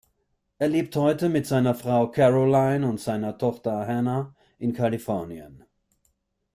Er 0.57 0.67
lebt 0.67 0.95
heute 0.95 1.29
mit 1.29 1.45
seiner 1.45 1.75
Frau 1.75 2.09
Caroline 2.09 2.87
und 2.89 2.99
seiner 2.99 3.37
Tochter 3.37 3.85
Hannah 3.85 4.33
in 4.57 4.73
Kalifornien. 4.73 5.63